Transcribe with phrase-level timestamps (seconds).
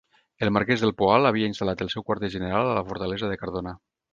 [0.45, 3.79] El marquès del Poal havia instal·lat el seu quarter general a la fortalesa de Cardona.